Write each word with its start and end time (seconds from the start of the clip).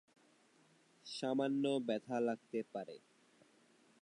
সামান্য 1.05 1.63
ব্যথা 1.87 2.17
লাগতে 2.19 2.59
পারে। 2.73 2.95